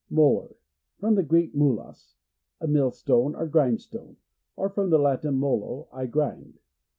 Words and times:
Molar.— 0.09 0.55
From 0.99 1.13
the 1.13 1.21
Greek, 1.21 1.53
mulos, 1.53 2.15
a 2.59 2.65
millstone 2.67 3.35
or 3.35 3.45
grindstone; 3.45 4.17
or 4.55 4.67
from 4.67 4.89
the 4.89 4.97
Latin, 4.97 5.35
molo, 5.35 5.89
I 5.93 6.07
grind. 6.07 6.57